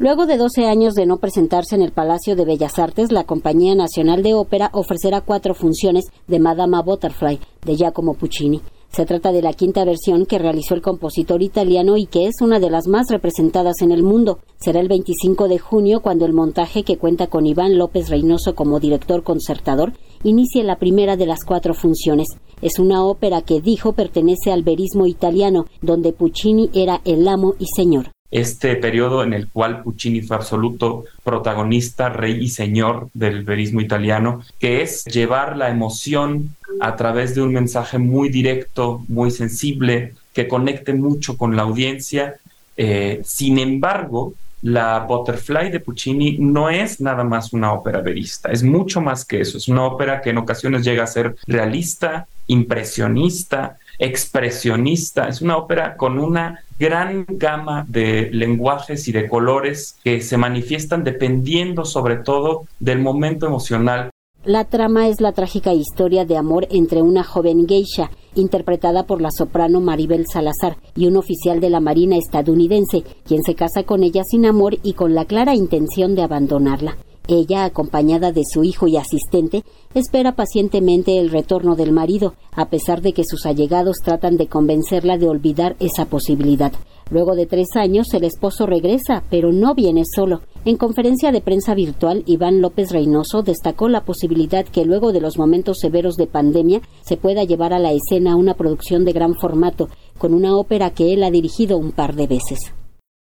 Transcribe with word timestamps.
Luego 0.00 0.24
de 0.24 0.38
12 0.38 0.64
años 0.64 0.94
de 0.94 1.04
no 1.04 1.18
presentarse 1.18 1.74
en 1.74 1.82
el 1.82 1.92
Palacio 1.92 2.34
de 2.34 2.46
Bellas 2.46 2.78
Artes, 2.78 3.12
la 3.12 3.24
Compañía 3.24 3.74
Nacional 3.74 4.22
de 4.22 4.32
Ópera 4.32 4.70
ofrecerá 4.72 5.20
cuatro 5.20 5.52
funciones 5.52 6.06
de 6.26 6.38
Madama 6.38 6.80
Butterfly 6.80 7.38
de 7.66 7.76
Giacomo 7.76 8.14
Puccini. 8.14 8.62
Se 8.88 9.04
trata 9.04 9.30
de 9.30 9.42
la 9.42 9.52
quinta 9.52 9.84
versión 9.84 10.24
que 10.24 10.38
realizó 10.38 10.72
el 10.72 10.80
compositor 10.80 11.42
italiano 11.42 11.98
y 11.98 12.06
que 12.06 12.28
es 12.28 12.36
una 12.40 12.60
de 12.60 12.70
las 12.70 12.86
más 12.88 13.10
representadas 13.10 13.82
en 13.82 13.92
el 13.92 14.02
mundo. 14.02 14.38
Será 14.58 14.80
el 14.80 14.88
25 14.88 15.48
de 15.48 15.58
junio 15.58 16.00
cuando 16.00 16.24
el 16.24 16.32
montaje, 16.32 16.82
que 16.82 16.96
cuenta 16.96 17.26
con 17.26 17.44
Iván 17.44 17.76
López 17.76 18.08
Reynoso 18.08 18.54
como 18.54 18.80
director 18.80 19.22
concertador, 19.22 19.92
inicie 20.24 20.64
la 20.64 20.78
primera 20.78 21.18
de 21.18 21.26
las 21.26 21.44
cuatro 21.44 21.74
funciones. 21.74 22.28
Es 22.62 22.78
una 22.78 23.04
ópera 23.04 23.42
que 23.42 23.60
dijo 23.60 23.92
pertenece 23.92 24.50
al 24.50 24.62
verismo 24.62 25.04
italiano, 25.04 25.66
donde 25.82 26.14
Puccini 26.14 26.70
era 26.72 27.02
el 27.04 27.28
amo 27.28 27.52
y 27.58 27.66
señor 27.66 28.12
este 28.30 28.76
periodo 28.76 29.22
en 29.22 29.32
el 29.32 29.48
cual 29.48 29.82
Puccini 29.82 30.20
fue 30.20 30.36
absoluto 30.36 31.04
protagonista, 31.24 32.08
rey 32.08 32.38
y 32.40 32.48
señor 32.48 33.08
del 33.12 33.44
verismo 33.44 33.80
italiano, 33.80 34.42
que 34.58 34.82
es 34.82 35.04
llevar 35.04 35.56
la 35.56 35.70
emoción 35.70 36.54
a 36.80 36.96
través 36.96 37.34
de 37.34 37.42
un 37.42 37.52
mensaje 37.52 37.98
muy 37.98 38.28
directo, 38.28 39.04
muy 39.08 39.30
sensible, 39.30 40.14
que 40.32 40.46
conecte 40.46 40.94
mucho 40.94 41.36
con 41.36 41.56
la 41.56 41.62
audiencia. 41.62 42.36
Eh, 42.76 43.20
sin 43.24 43.58
embargo, 43.58 44.34
la 44.62 45.00
Butterfly 45.00 45.70
de 45.70 45.80
Puccini 45.80 46.38
no 46.38 46.70
es 46.70 47.00
nada 47.00 47.24
más 47.24 47.52
una 47.52 47.72
ópera 47.72 48.00
verista, 48.00 48.50
es 48.50 48.62
mucho 48.62 49.00
más 49.00 49.24
que 49.24 49.40
eso, 49.40 49.58
es 49.58 49.68
una 49.68 49.84
ópera 49.84 50.20
que 50.20 50.30
en 50.30 50.38
ocasiones 50.38 50.84
llega 50.84 51.04
a 51.04 51.06
ser 51.06 51.36
realista, 51.46 52.26
impresionista, 52.46 53.78
expresionista, 53.98 55.28
es 55.28 55.42
una 55.42 55.56
ópera 55.56 55.96
con 55.96 56.18
una 56.18 56.62
gran 56.78 57.26
gama 57.28 57.84
de 57.86 58.30
lenguajes 58.32 59.06
y 59.06 59.12
de 59.12 59.28
colores 59.28 59.98
que 60.02 60.22
se 60.22 60.38
manifiestan 60.38 61.04
dependiendo 61.04 61.84
sobre 61.84 62.16
todo 62.16 62.64
del 62.80 62.98
momento 62.98 63.46
emocional. 63.46 64.10
La 64.44 64.64
trama 64.64 65.06
es 65.08 65.20
la 65.20 65.32
trágica 65.32 65.74
historia 65.74 66.24
de 66.24 66.38
amor 66.38 66.66
entre 66.70 67.02
una 67.02 67.22
joven 67.22 67.68
geisha, 67.68 68.10
interpretada 68.34 69.04
por 69.04 69.20
la 69.20 69.30
soprano 69.30 69.82
Maribel 69.82 70.24
Salazar, 70.26 70.78
y 70.96 71.06
un 71.08 71.18
oficial 71.18 71.60
de 71.60 71.68
la 71.68 71.80
Marina 71.80 72.16
estadounidense, 72.16 73.04
quien 73.26 73.42
se 73.42 73.54
casa 73.54 73.82
con 73.82 74.02
ella 74.02 74.24
sin 74.24 74.46
amor 74.46 74.78
y 74.82 74.94
con 74.94 75.14
la 75.14 75.26
clara 75.26 75.54
intención 75.54 76.14
de 76.14 76.22
abandonarla. 76.22 76.96
Ella, 77.28 77.64
acompañada 77.64 78.32
de 78.32 78.44
su 78.50 78.64
hijo 78.64 78.88
y 78.88 78.96
asistente, 78.96 79.62
espera 79.92 80.34
pacientemente 80.34 81.18
el 81.18 81.28
retorno 81.28 81.76
del 81.76 81.92
marido, 81.92 82.32
a 82.52 82.70
pesar 82.70 83.02
de 83.02 83.12
que 83.12 83.24
sus 83.24 83.44
allegados 83.44 83.98
tratan 84.02 84.38
de 84.38 84.46
convencerla 84.46 85.18
de 85.18 85.28
olvidar 85.28 85.76
esa 85.80 86.06
posibilidad. 86.06 86.72
Luego 87.10 87.34
de 87.34 87.44
tres 87.44 87.68
años, 87.74 88.14
el 88.14 88.24
esposo 88.24 88.64
regresa, 88.64 89.22
pero 89.28 89.52
no 89.52 89.74
viene 89.74 90.04
solo. 90.06 90.40
En 90.66 90.76
conferencia 90.76 91.32
de 91.32 91.40
prensa 91.40 91.74
virtual, 91.74 92.22
Iván 92.26 92.60
López 92.60 92.92
Reynoso 92.92 93.42
destacó 93.42 93.88
la 93.88 94.04
posibilidad 94.04 94.66
que 94.66 94.84
luego 94.84 95.10
de 95.10 95.22
los 95.22 95.38
momentos 95.38 95.78
severos 95.78 96.16
de 96.16 96.26
pandemia 96.26 96.82
se 97.00 97.16
pueda 97.16 97.44
llevar 97.44 97.72
a 97.72 97.78
la 97.78 97.92
escena 97.92 98.36
una 98.36 98.52
producción 98.52 99.06
de 99.06 99.12
gran 99.12 99.36
formato, 99.36 99.88
con 100.18 100.34
una 100.34 100.54
ópera 100.54 100.90
que 100.90 101.14
él 101.14 101.22
ha 101.22 101.30
dirigido 101.30 101.78
un 101.78 101.92
par 101.92 102.14
de 102.14 102.26
veces 102.26 102.74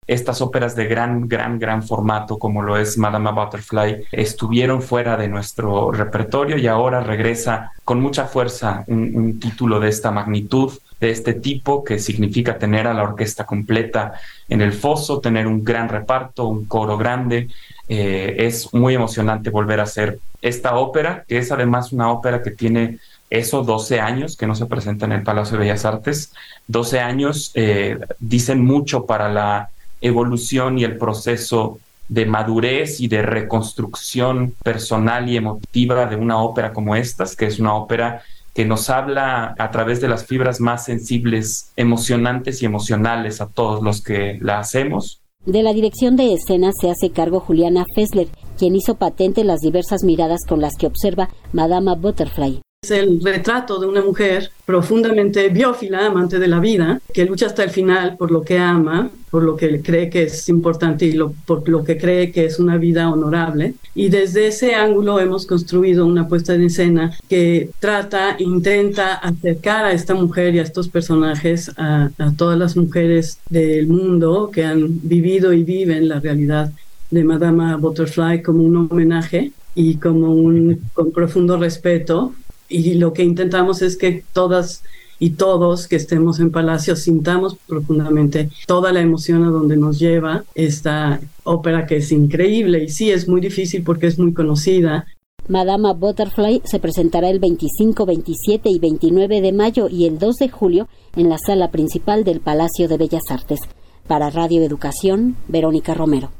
estas 0.06 0.41
óperas 0.41 0.75
de 0.75 0.86
gran, 0.86 1.28
gran, 1.28 1.61
gran 1.61 1.83
formato 1.83 2.39
como 2.39 2.61
lo 2.62 2.77
es 2.77 2.98
Madame 2.98 3.31
Butterfly 3.31 4.05
estuvieron 4.11 4.83
fuera 4.83 5.17
de 5.17 5.28
nuestro 5.28 5.92
repertorio 5.92 6.59
y 6.59 6.67
ahora 6.67 7.00
regresa 7.00 7.70
con 7.84 8.00
mucha 8.00 8.27
fuerza 8.27 8.84
un, 8.89 9.39
título 9.39 9.78
de 9.78 9.89
esta 9.89 10.11
magnitud, 10.11 10.72
de 11.00 11.11
este 11.11 11.34
tipo, 11.34 11.84
que 11.84 11.98
significa 11.98 12.59
tener 12.59 12.86
a 12.86 12.94
la 12.94 13.03
orquesta 13.03 13.44
completa 13.44 14.14
en 14.48 14.61
el 14.61 14.72
foso, 14.72 15.20
tener 15.20 15.47
un 15.47 15.64
gran 15.64 15.89
reparto, 15.89 16.47
un 16.47 16.64
coro 16.66 16.97
grande. 16.97 17.48
Eh, 17.89 18.37
es 18.39 18.72
muy 18.72 18.94
emocionante 18.94 19.50
volver 19.50 19.81
a 19.81 19.84
hacer 19.84 20.20
esta 20.41 20.77
ópera, 20.77 21.25
que 21.27 21.39
es 21.39 21.50
además 21.50 21.92
una 21.92 22.11
ópera 22.11 22.42
que 22.42 22.50
tiene 22.50 22.98
esos 23.31 23.66
12 23.66 24.00
años 24.00 24.37
que 24.37 24.47
no 24.47 24.55
se 24.55 24.66
presenta 24.66 25.06
en 25.06 25.12
el 25.12 25.22
Palacio 25.22 25.56
de 25.56 25.65
Bellas 25.65 25.84
Artes. 25.84 26.32
12 26.69 27.00
años 27.00 27.50
eh, 27.54 27.98
dicen 28.19 28.65
mucho 28.65 29.06
para 29.06 29.28
la 29.28 29.71
evolución 30.03 30.79
y 30.79 30.85
el 30.85 30.99
proceso 30.99 31.79
de 32.09 32.27
madurez 32.27 33.01
y 33.01 33.09
de 33.09 33.23
reconstrucción 33.23 34.55
personal 34.63 35.29
y 35.31 35.37
emotiva 35.37 36.07
de 36.07 36.17
una 36.17 36.43
ópera 36.43 36.73
como 36.73 36.95
estas, 36.95 37.35
que 37.35 37.47
es 37.47 37.59
una 37.59 37.75
ópera 37.75 38.23
que 38.55 38.67
nos 38.67 38.91
habla 38.91 39.55
a 39.59 39.71
través 39.71 40.01
de 40.01 40.09
las 40.09 40.27
fibras 40.27 40.61
más 40.61 40.85
sensibles, 40.85 41.73
emocionantes 41.77 42.63
y 42.63 42.67
emocionales 42.67 43.41
a 43.41 43.47
todos 43.47 43.83
los 43.83 44.03
que 44.03 44.39
la 44.43 44.59
hacemos. 44.59 45.21
De 45.47 45.63
la 45.63 45.73
dirección 45.73 46.17
de 46.17 46.34
escena 46.34 46.71
se 46.79 46.91
hace 46.91 47.11
cargo 47.11 47.41
Juliana 47.41 47.84
Fessler, 47.95 48.29
quien 48.59 48.77
hizo 48.77 48.97
patente 48.97 49.43
las 49.43 49.61
diversas 49.61 50.05
miradas 50.05 50.41
con 50.47 50.61
las 50.61 50.75
que 50.79 50.87
observa 50.87 51.31
Madama 51.53 51.95
Butterfly. 51.95 52.61
Es 52.84 52.91
el 52.91 53.20
retrato 53.22 53.78
de 53.78 53.87
una 53.87 54.03
mujer 54.03 54.50
profundamente 54.66 55.48
biófila, 55.50 56.04
amante 56.04 56.41
de 56.41 56.48
la 56.48 56.59
vida, 56.59 57.00
que 57.15 57.25
lucha 57.25 57.47
hasta 57.47 57.62
el 57.62 57.70
final 57.70 58.16
por 58.16 58.32
lo 58.32 58.43
que 58.43 58.59
ama, 58.59 59.09
por 59.31 59.44
lo 59.44 59.54
que 59.54 59.81
cree 59.81 60.10
que 60.10 60.25
es 60.25 60.48
importante 60.48 61.06
y 61.06 61.16
por 61.47 61.69
lo 61.69 61.84
que 61.84 61.97
cree 61.97 62.32
que 62.32 62.44
es 62.44 62.59
una 62.59 62.78
vida 62.78 63.09
honorable. 63.09 63.75
Y 63.94 64.09
desde 64.09 64.48
ese 64.48 64.75
ángulo 64.75 65.21
hemos 65.21 65.47
construido 65.47 66.04
una 66.04 66.26
puesta 66.26 66.54
en 66.54 66.62
escena 66.62 67.16
que 67.28 67.71
trata, 67.78 68.34
intenta 68.41 69.15
acercar 69.15 69.84
a 69.84 69.92
esta 69.92 70.15
mujer 70.15 70.56
y 70.56 70.59
a 70.59 70.62
estos 70.62 70.88
personajes 70.88 71.71
a, 71.76 72.10
a 72.19 72.32
todas 72.37 72.59
las 72.59 72.76
mujeres 72.76 73.38
del 73.48 73.87
mundo 73.87 74.50
que 74.53 74.65
han 74.65 74.98
vivido 75.04 75.53
y 75.53 75.62
viven 75.62 76.09
la 76.09 76.19
realidad 76.19 76.72
de 77.12 77.22
Madama 77.22 77.76
Butterfly 77.76 78.42
como 78.42 78.65
un 78.65 78.88
homenaje 78.91 79.53
y 79.75 79.97
como 79.97 80.34
un 80.34 80.81
con 80.92 81.12
profundo 81.12 81.56
respeto 81.56 82.34
y 82.72 82.94
lo 82.94 83.12
que 83.12 83.22
intentamos 83.22 83.83
es 83.83 83.97
que 83.97 84.25
todas 84.33 84.83
y 85.22 85.31
todos 85.31 85.87
que 85.87 85.94
estemos 85.94 86.41
en 86.41 86.50
Palacio 86.50 86.97
sintamos 86.97 87.56
profundamente 87.69 88.50
toda 88.66 88.93
la 88.93 89.00
emoción 89.00 89.44
a 89.44 89.50
donde 89.50 89.77
nos 89.77 90.00
lleva 90.00 90.43
esta 90.56 91.21
ópera 91.44 91.87
que 91.87 91.99
es 91.99 92.10
increíble 92.10 92.83
y 92.83 92.88
sí 92.88 93.12
es 93.12 93.28
muy 93.28 93.41
difícil 93.41 93.84
porque 93.84 94.09
es 94.09 94.19
muy 94.19 94.33
conocida. 94.34 95.06
Madama 95.47 95.93
Butterfly 95.93 96.62
se 96.65 96.81
presentará 96.81 97.31
el 97.31 97.38
25, 97.38 98.05
27 98.05 98.69
y 98.69 98.81
29 98.81 99.41
de 99.41 99.53
mayo 99.53 99.89
y 99.89 100.06
el 100.06 100.19
2 100.19 100.37
de 100.39 100.49
julio 100.49 100.89
en 101.15 101.28
la 101.28 101.39
sala 101.39 101.71
principal 101.71 102.25
del 102.25 102.41
Palacio 102.41 102.89
de 102.89 102.97
Bellas 102.97 103.31
Artes. 103.31 103.60
Para 104.09 104.28
Radio 104.31 104.65
Educación, 104.65 105.37
Verónica 105.47 105.94
Romero. 105.94 106.31